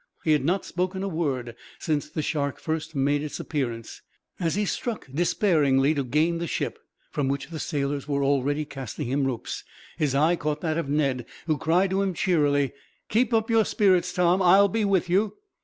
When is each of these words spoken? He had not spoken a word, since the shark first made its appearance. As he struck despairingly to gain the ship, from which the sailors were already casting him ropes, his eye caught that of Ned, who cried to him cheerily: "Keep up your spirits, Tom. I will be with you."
He 0.23 0.31
had 0.31 0.43
not 0.43 0.65
spoken 0.65 1.03
a 1.03 1.07
word, 1.07 1.55
since 1.77 2.09
the 2.09 2.23
shark 2.23 2.59
first 2.59 2.95
made 2.95 3.21
its 3.21 3.39
appearance. 3.39 4.01
As 4.39 4.55
he 4.55 4.65
struck 4.65 5.05
despairingly 5.13 5.93
to 5.93 6.03
gain 6.03 6.39
the 6.39 6.47
ship, 6.47 6.79
from 7.11 7.27
which 7.27 7.49
the 7.49 7.59
sailors 7.59 8.07
were 8.07 8.23
already 8.23 8.65
casting 8.65 9.09
him 9.09 9.27
ropes, 9.27 9.63
his 9.99 10.15
eye 10.15 10.35
caught 10.37 10.61
that 10.61 10.79
of 10.79 10.89
Ned, 10.89 11.27
who 11.45 11.55
cried 11.59 11.91
to 11.91 12.01
him 12.01 12.15
cheerily: 12.15 12.73
"Keep 13.09 13.31
up 13.31 13.51
your 13.51 13.63
spirits, 13.63 14.11
Tom. 14.11 14.41
I 14.41 14.59
will 14.59 14.69
be 14.69 14.85
with 14.85 15.07
you." 15.07 15.35